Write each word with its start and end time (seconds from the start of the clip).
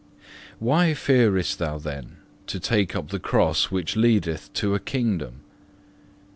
2. 0.57 0.57
Why 0.57 0.93
fearest 0.95 1.59
thou 1.59 1.77
then 1.77 2.15
to 2.47 2.59
take 2.59 2.95
up 2.95 3.09
the 3.09 3.19
cross 3.19 3.65
which 3.69 3.95
leadeth 3.95 4.51
to 4.53 4.73
a 4.73 4.79
kingdom? 4.79 5.41